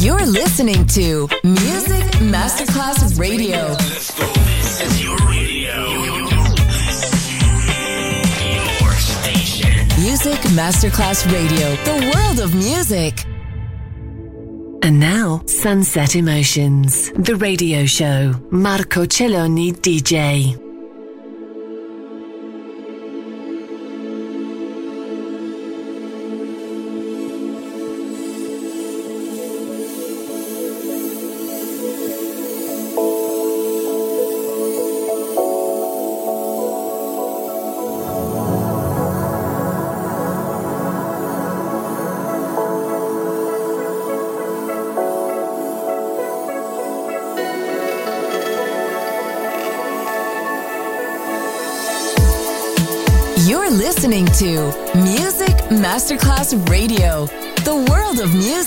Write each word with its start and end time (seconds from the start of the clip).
You're 0.00 0.24
listening 0.24 0.86
to 0.86 1.28
Music 1.44 2.04
Masterclass 2.32 3.18
Radio. 3.18 3.68
This 3.74 4.80
is 4.80 5.04
your 5.04 5.14
radio. 5.28 5.92
Your 8.54 8.94
station. 8.94 9.86
Music 10.02 10.40
Masterclass 10.56 11.30
Radio, 11.30 11.76
the 11.84 12.12
world 12.14 12.40
of 12.40 12.54
music. 12.54 13.26
And 14.82 14.98
now, 14.98 15.42
Sunset 15.44 16.16
Emotions, 16.16 17.10
the 17.12 17.36
radio 17.36 17.84
show. 17.84 18.34
Marco 18.50 19.04
Celloni 19.04 19.74
DJ. 19.74 20.69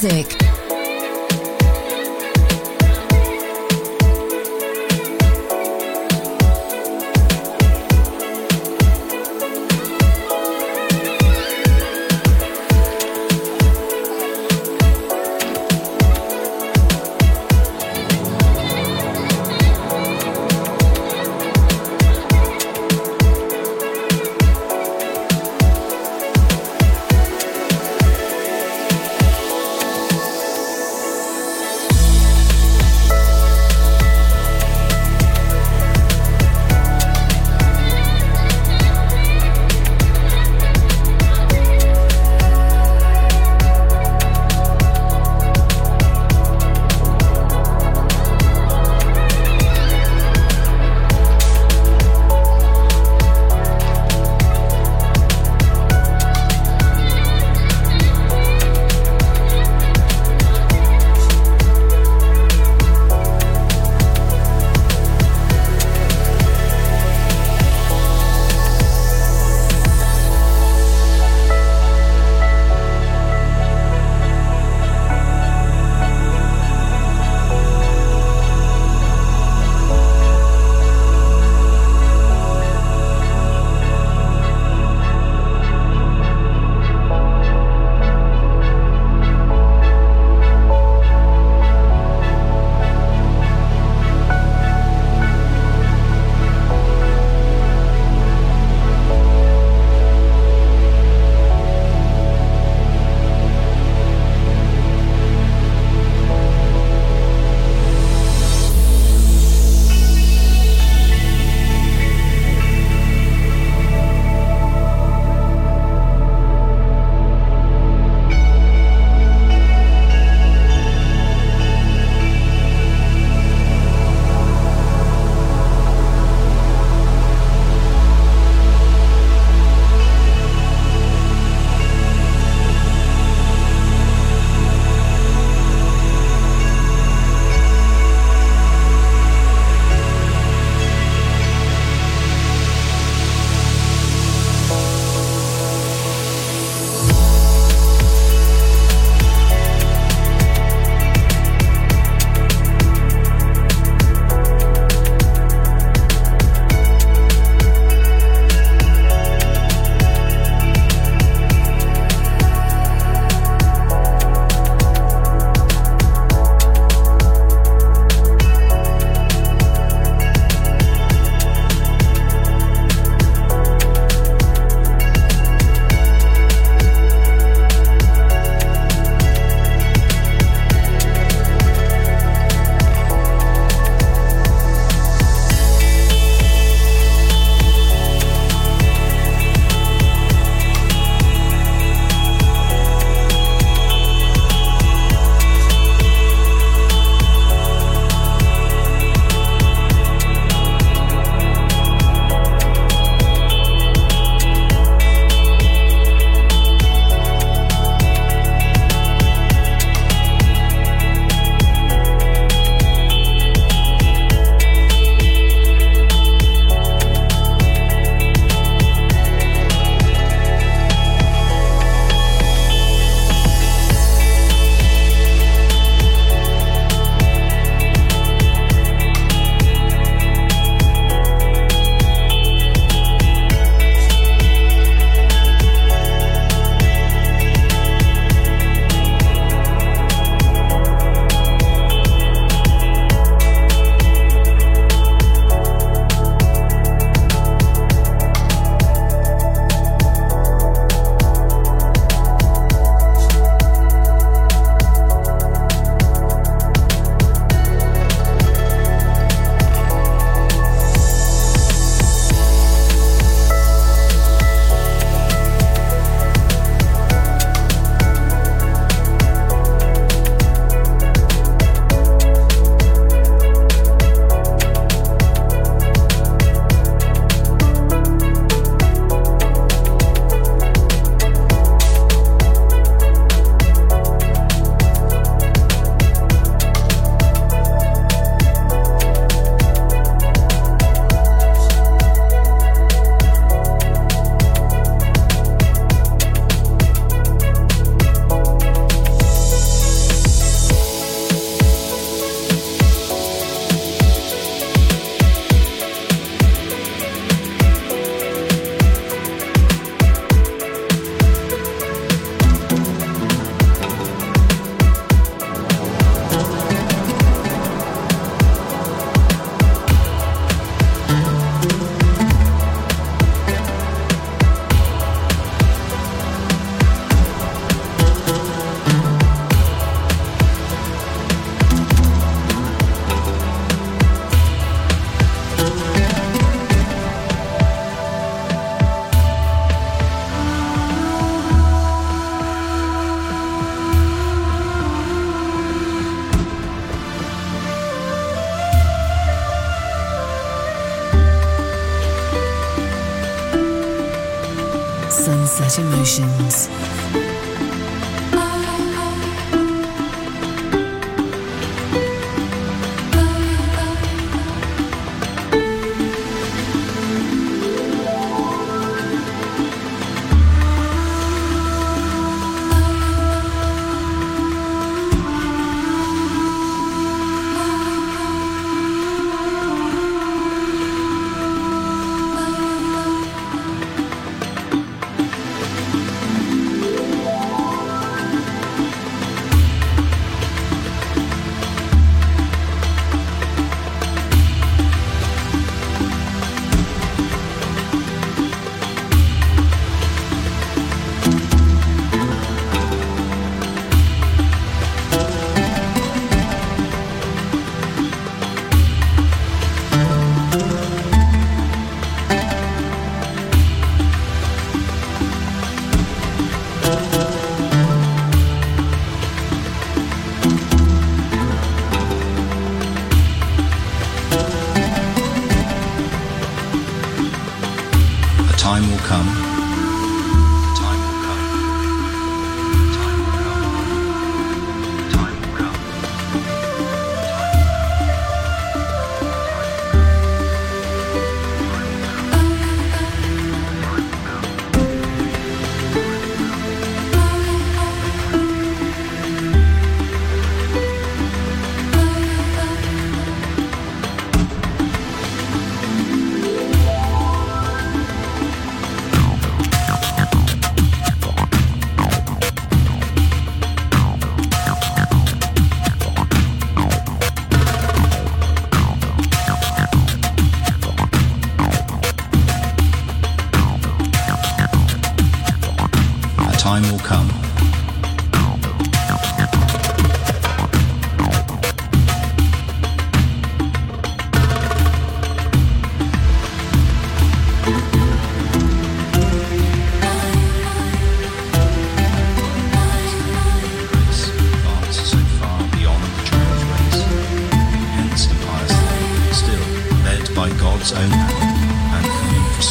Music. 0.03 0.42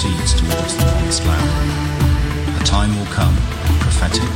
proceeds 0.02 0.35
towards 0.35 0.76
the 0.76 0.85
promised 0.85 1.25
land. 1.25 2.61
A 2.61 2.64
time 2.64 2.90
will 2.99 3.06
come, 3.06 3.35
prophetic, 3.78 4.28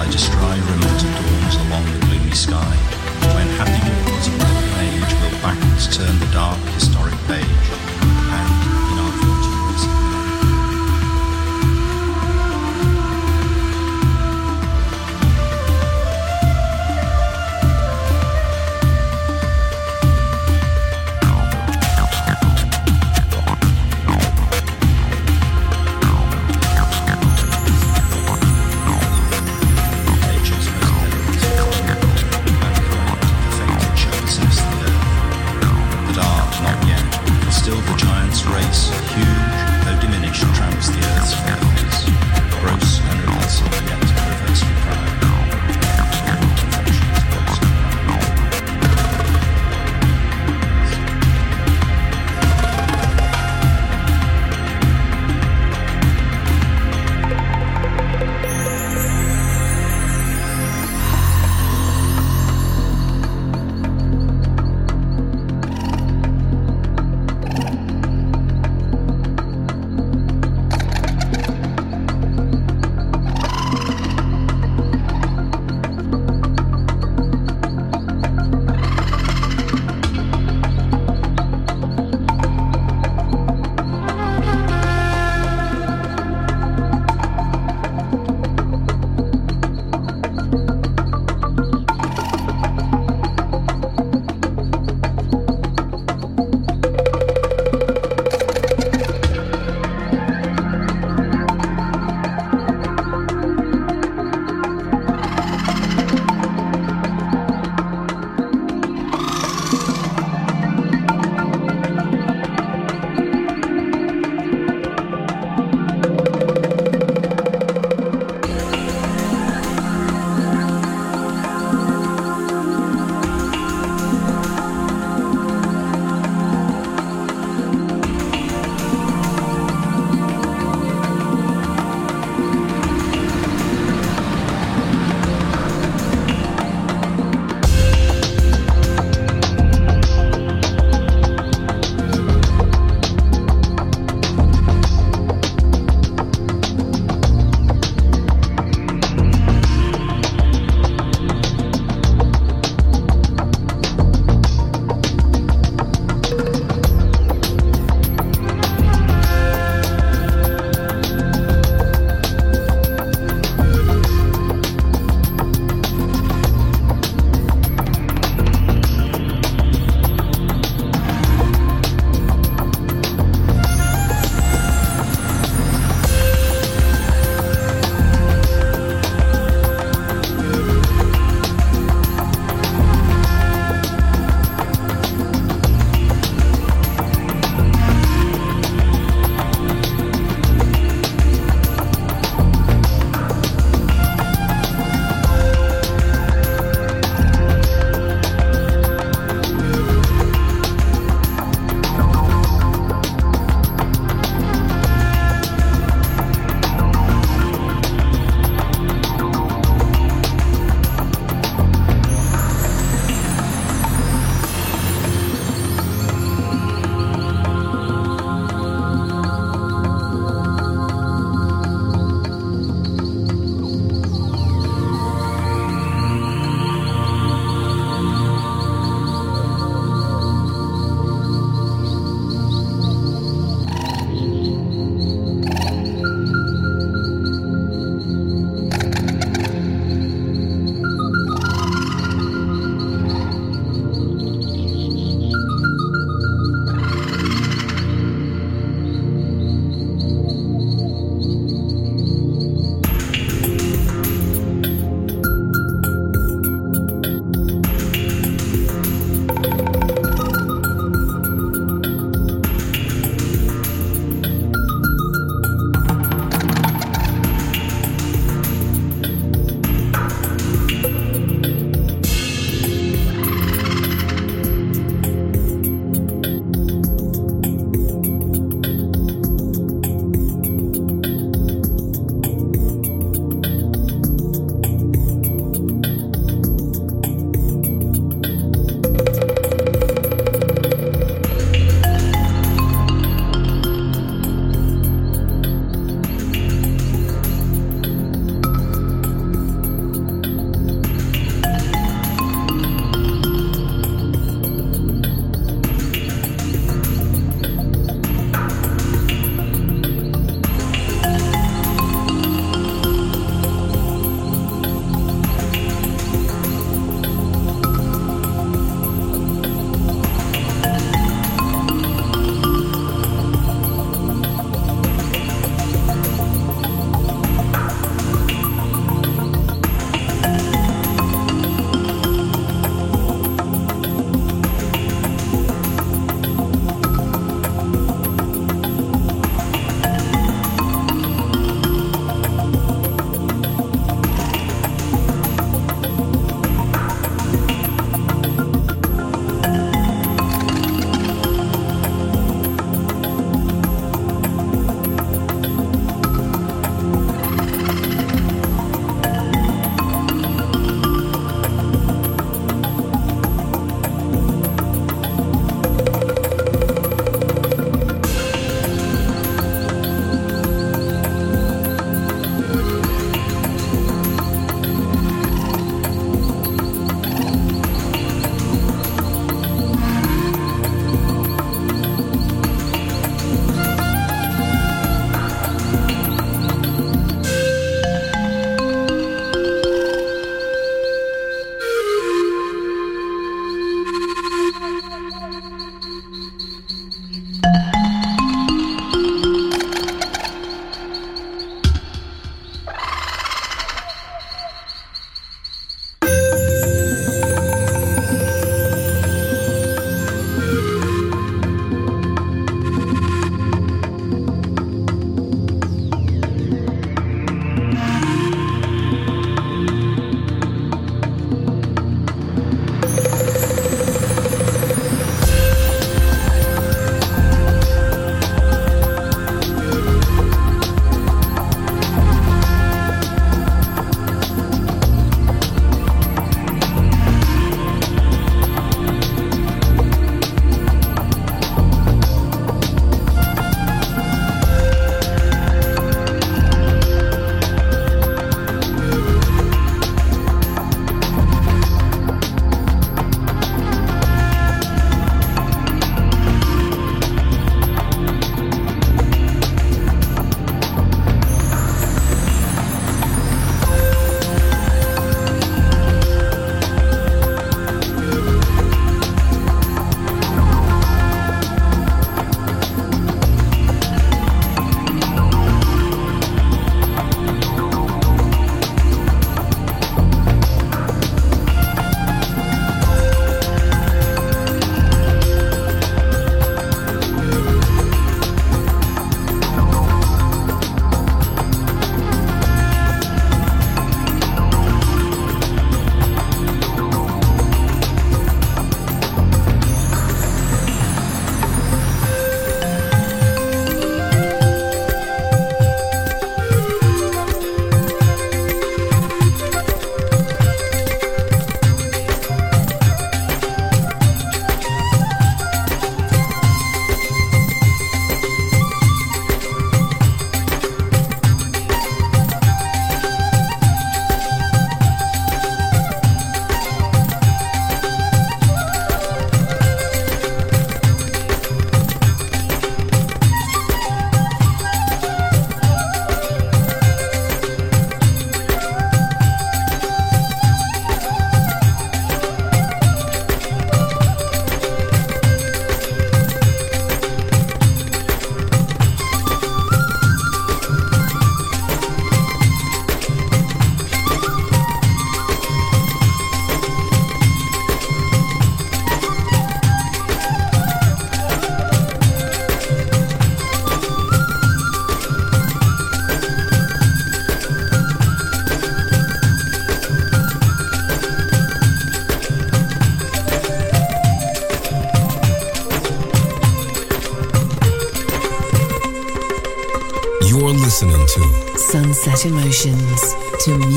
I 0.00 0.08
descry 0.10 0.58
remote 0.58 1.02
dawns 1.14 1.54
along 1.66 1.84
the 1.92 2.06
gloomy 2.06 2.32
sky, 2.32 2.74
when 3.34 3.46
happy 3.58 3.78
lords 4.10 4.26
of 4.26 4.34
old 4.34 4.66
age 4.82 5.12
will 5.20 5.38
backwards 5.40 5.96
turn 5.96 6.18
the 6.18 6.26
dark 6.32 6.58
historic 6.74 7.14
page 7.28 7.51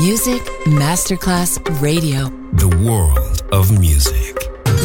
Music 0.08 0.40
Masterclass 0.66 1.58
Radio. 1.82 2.30
the 2.52 2.68
world 2.80 3.42
of 3.50 3.76
music. 3.76 4.36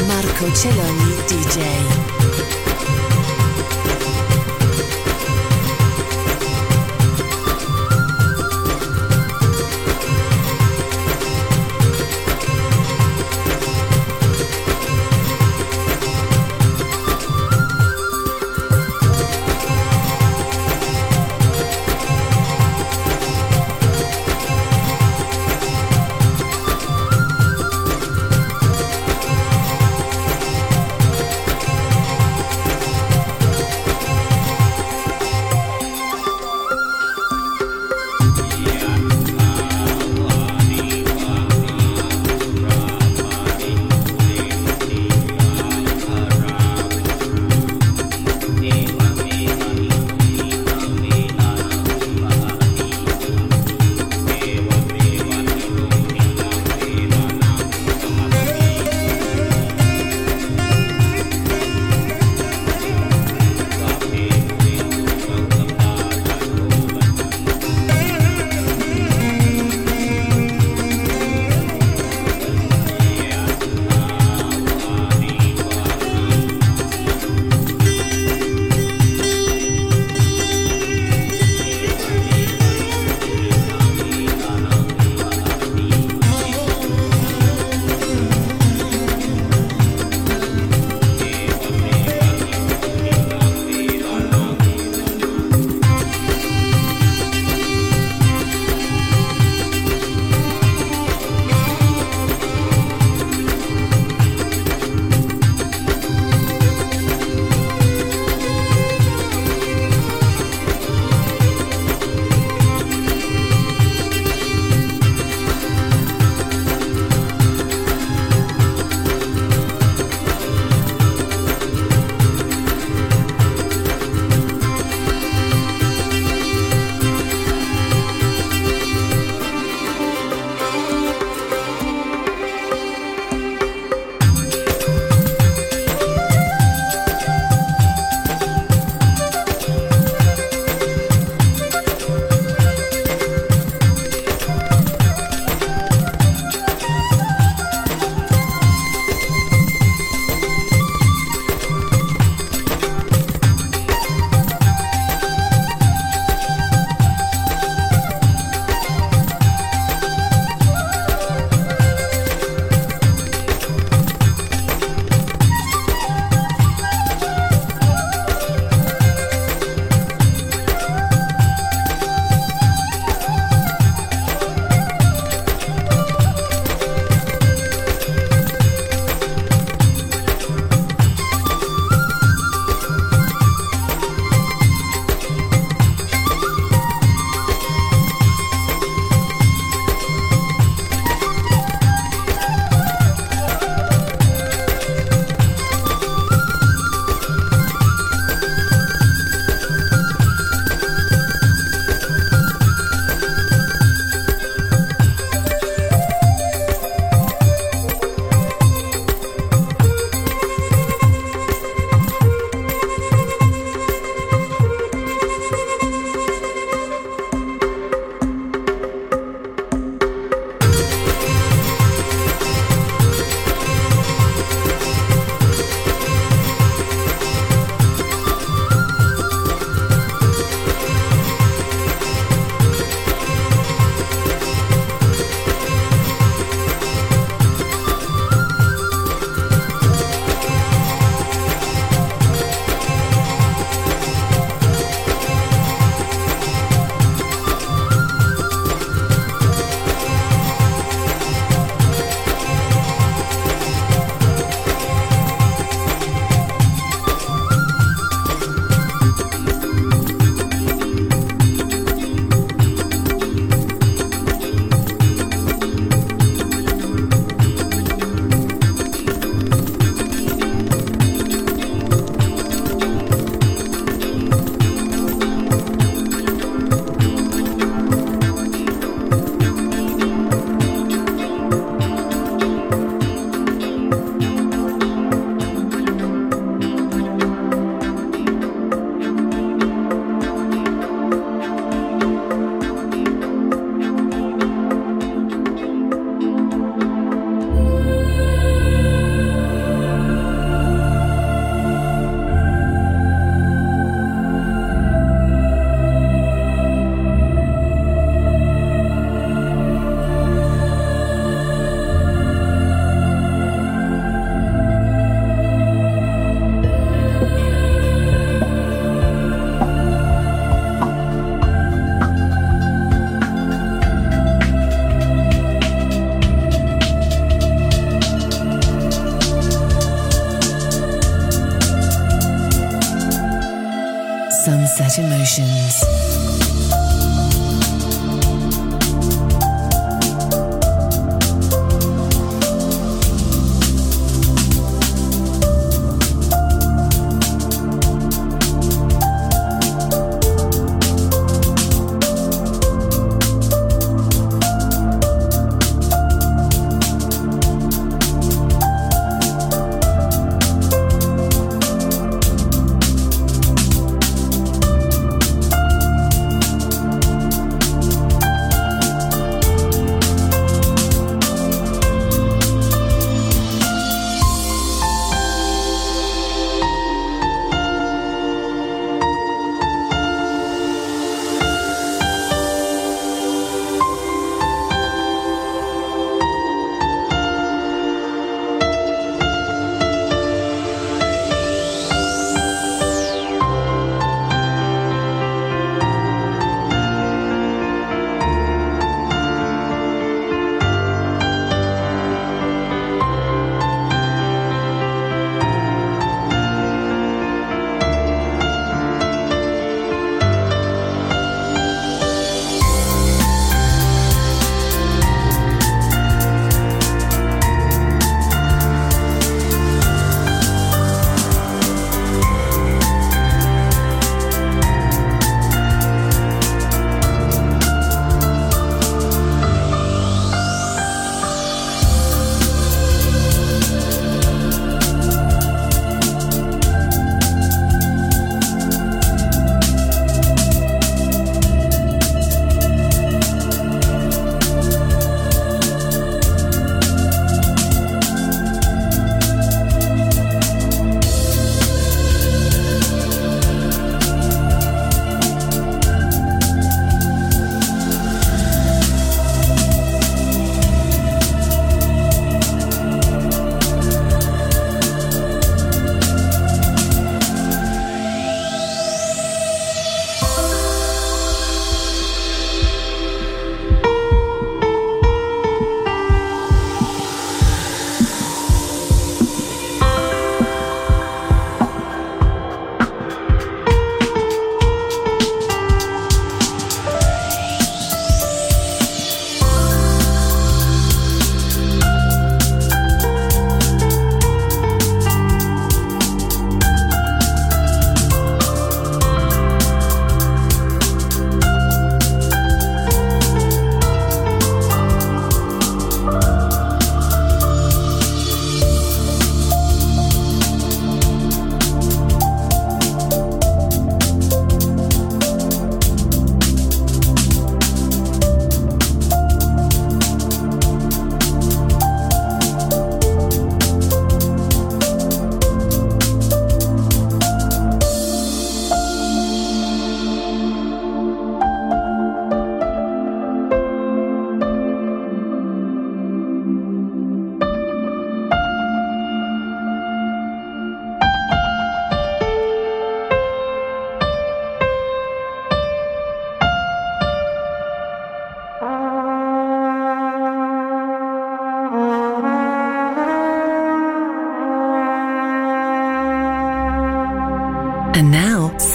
Marco 0.08 0.48
Celloni 0.50 1.14
DJ. 1.28 2.61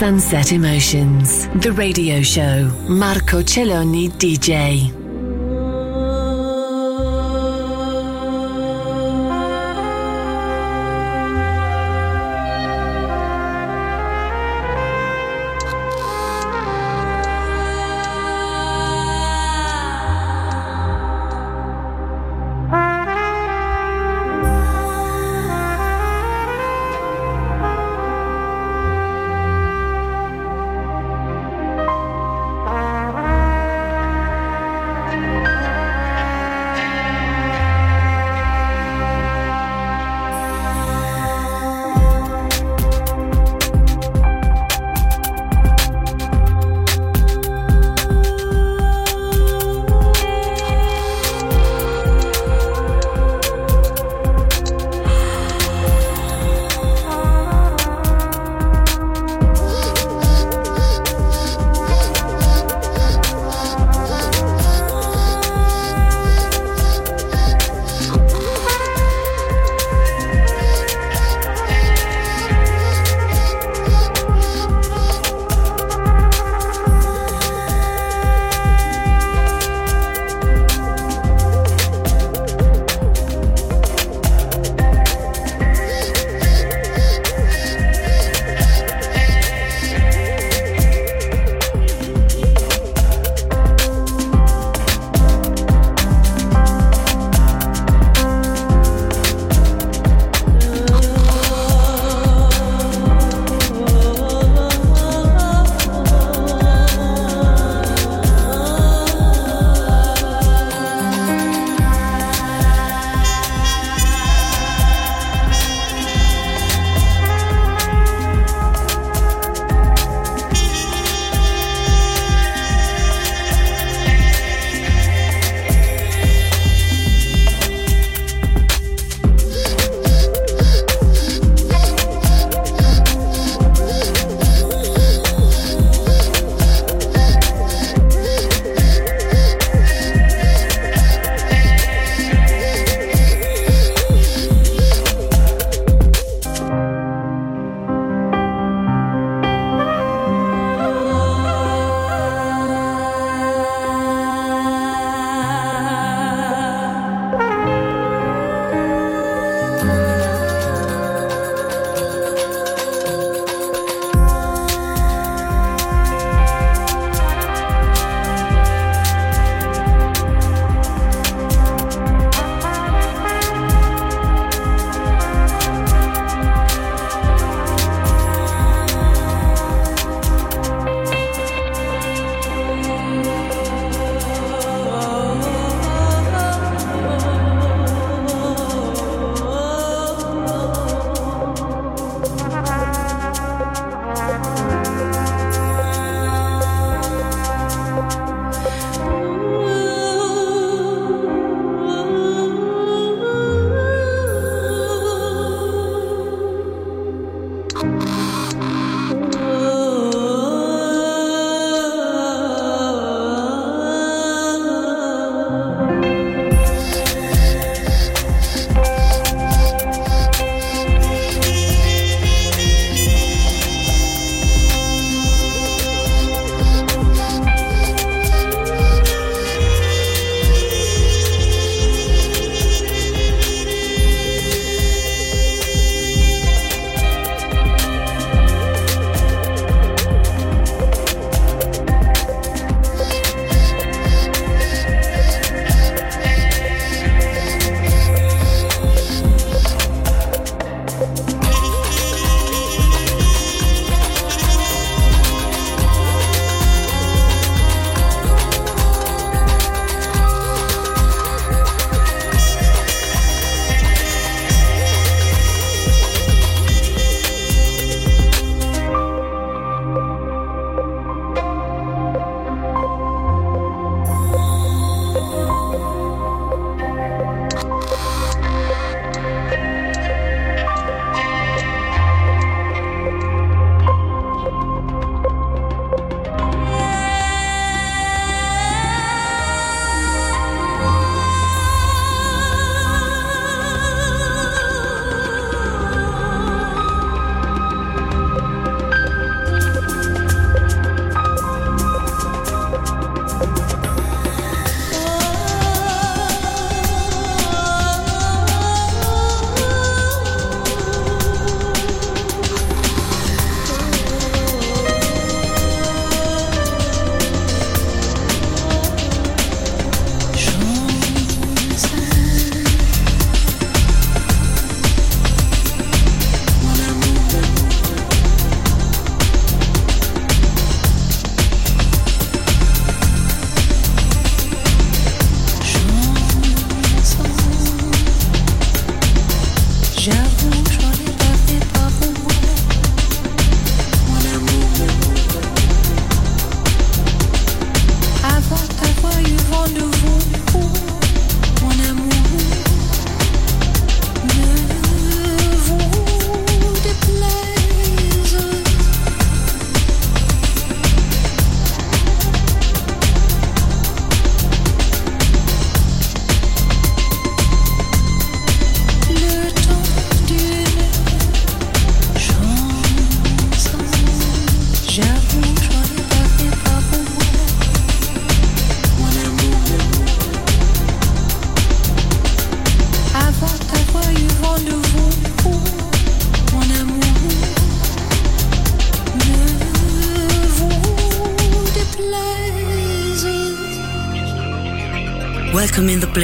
Sunset 0.07 0.53
Emotions, 0.53 1.49
the 1.49 1.73
radio 1.73 2.23
show. 2.23 2.71
Marco 2.89 3.43
Celloni 3.43 4.09
DJ. 4.09 4.96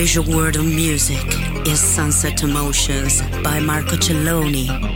Pleasure 0.02 0.22
world 0.22 0.56
of 0.56 0.64
music 0.64 1.24
is 1.64 1.78
Sunset 1.78 2.42
Emotions 2.42 3.22
by 3.44 3.60
Marco 3.60 3.94
Celloni. 3.94 4.91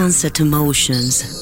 sunset 0.00 0.40
emotions. 0.40 1.39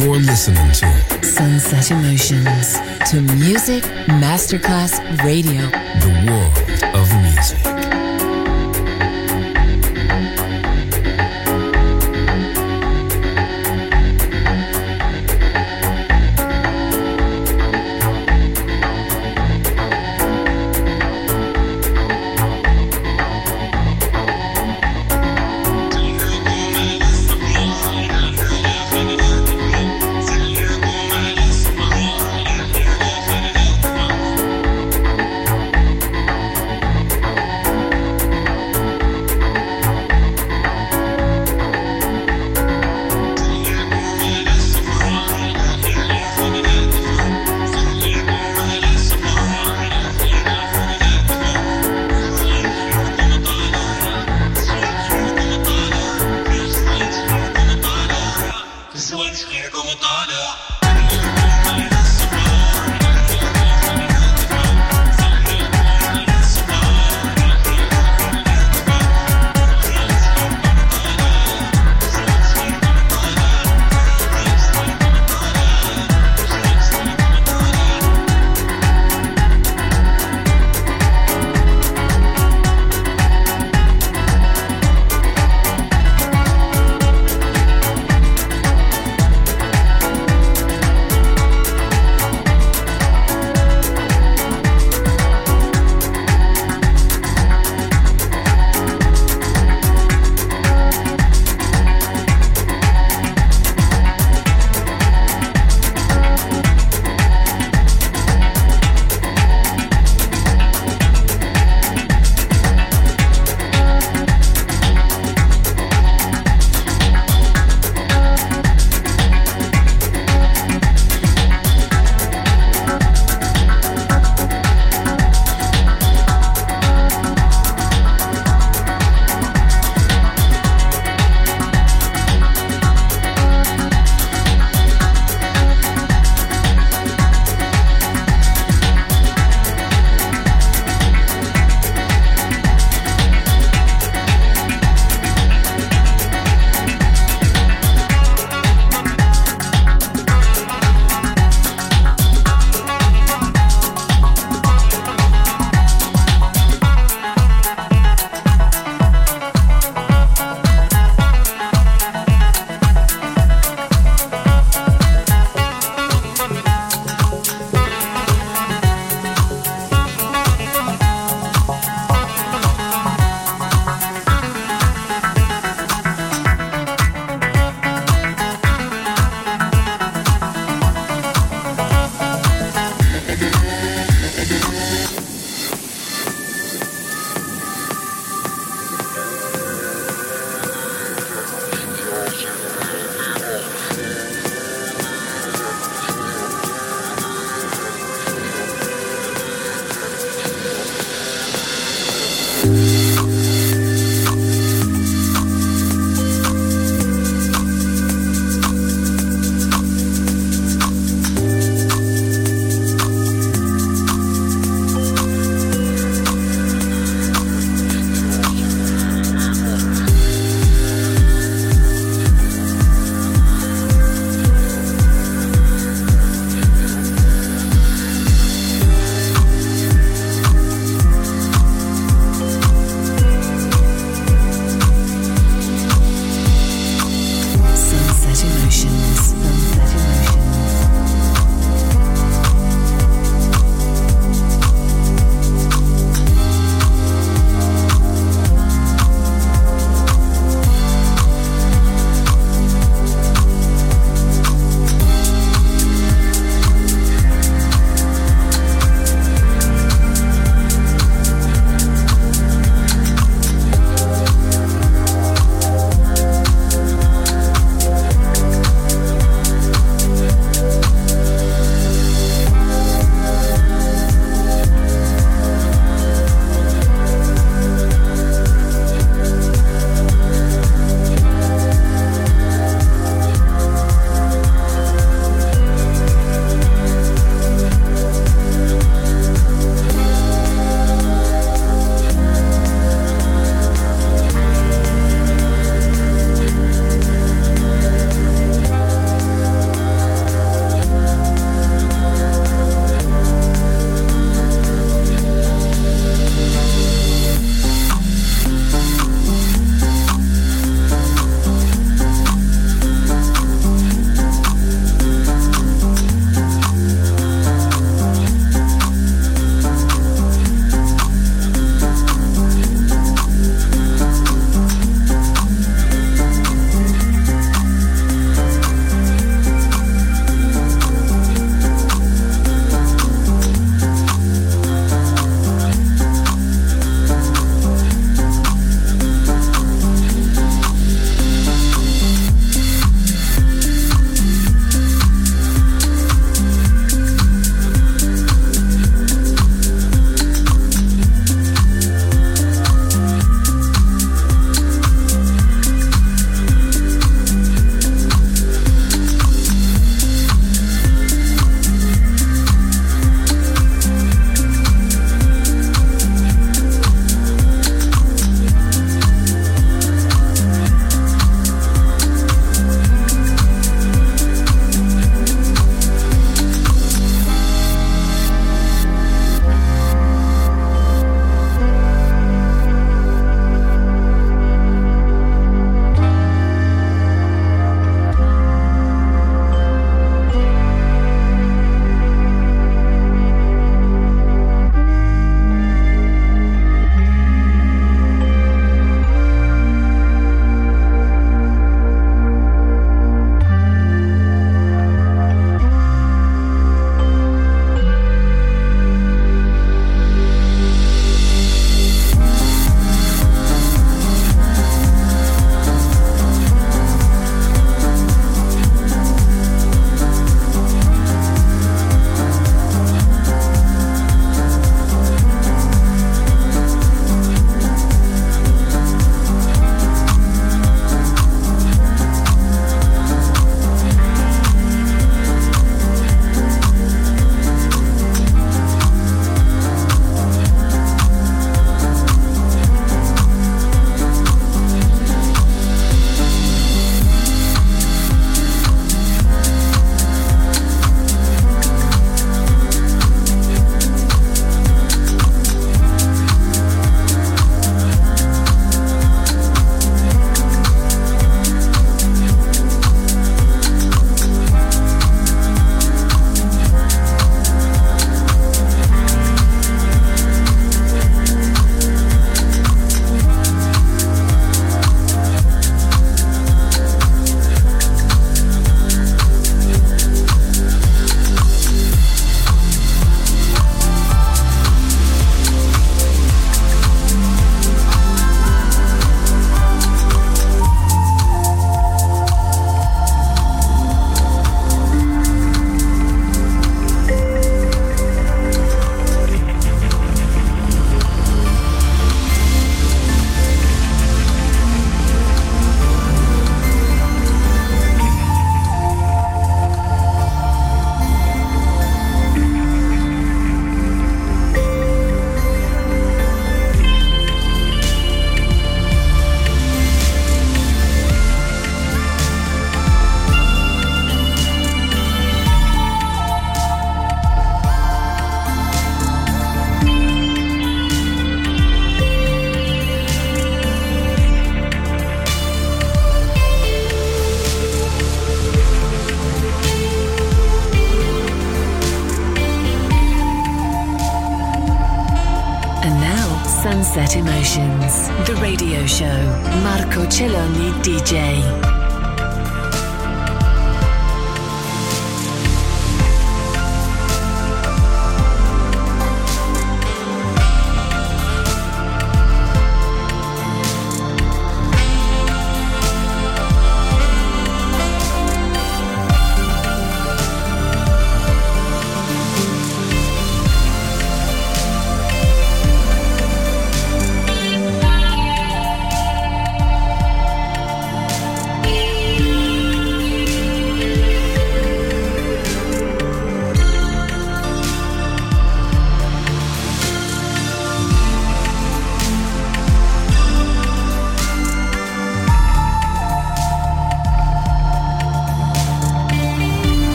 This 0.00 0.48
is 0.48 0.78
Sunset 1.34 1.90
Emotions. 1.90 2.78
emotions 2.80 3.10
to 3.10 3.20
Music 3.20 3.84
Masterclass 4.08 4.98
Radio. 5.22 5.60
The 6.00 6.24
world 6.26 6.94
of 6.96 7.22
music. 7.22 7.69